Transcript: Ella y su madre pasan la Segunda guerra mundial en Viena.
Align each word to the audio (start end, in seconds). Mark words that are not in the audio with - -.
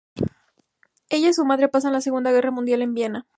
Ella 1.09 1.29
y 1.29 1.33
su 1.35 1.45
madre 1.45 1.69
pasan 1.69 1.93
la 1.93 2.01
Segunda 2.01 2.31
guerra 2.31 2.49
mundial 2.49 2.81
en 2.81 2.95
Viena. 2.95 3.27